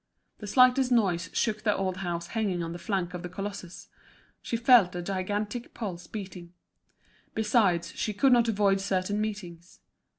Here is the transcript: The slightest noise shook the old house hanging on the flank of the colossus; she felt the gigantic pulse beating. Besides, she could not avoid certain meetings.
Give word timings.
The 0.39 0.47
slightest 0.47 0.91
noise 0.91 1.29
shook 1.31 1.61
the 1.61 1.77
old 1.77 1.97
house 1.97 2.25
hanging 2.29 2.63
on 2.63 2.71
the 2.73 2.79
flank 2.79 3.13
of 3.13 3.21
the 3.21 3.29
colossus; 3.29 3.87
she 4.41 4.57
felt 4.57 4.93
the 4.93 5.03
gigantic 5.03 5.75
pulse 5.75 6.07
beating. 6.07 6.53
Besides, 7.35 7.91
she 7.91 8.11
could 8.11 8.33
not 8.33 8.47
avoid 8.49 8.81
certain 8.81 9.21
meetings. 9.21 9.79